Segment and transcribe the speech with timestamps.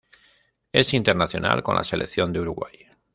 [0.71, 2.87] Es internacional con la selección de Uruguay.